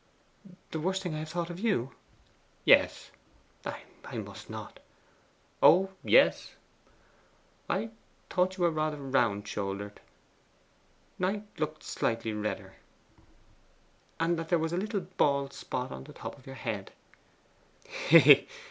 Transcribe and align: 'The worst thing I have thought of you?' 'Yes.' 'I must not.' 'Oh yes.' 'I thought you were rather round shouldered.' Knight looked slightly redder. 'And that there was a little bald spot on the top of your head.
'The 0.71 0.79
worst 0.79 1.03
thing 1.03 1.13
I 1.13 1.19
have 1.19 1.29
thought 1.29 1.51
of 1.51 1.59
you?' 1.59 1.93
'Yes.' 2.65 3.11
'I 3.63 4.17
must 4.17 4.49
not.' 4.49 4.79
'Oh 5.61 5.91
yes.' 6.03 6.55
'I 7.69 7.91
thought 8.27 8.57
you 8.57 8.63
were 8.63 8.71
rather 8.71 8.97
round 8.97 9.47
shouldered.' 9.47 9.99
Knight 11.19 11.45
looked 11.59 11.83
slightly 11.83 12.33
redder. 12.33 12.77
'And 14.19 14.39
that 14.39 14.49
there 14.49 14.57
was 14.57 14.73
a 14.73 14.77
little 14.77 15.01
bald 15.01 15.53
spot 15.53 15.91
on 15.91 16.05
the 16.05 16.13
top 16.13 16.35
of 16.35 16.47
your 16.47 16.55
head. 16.57 16.91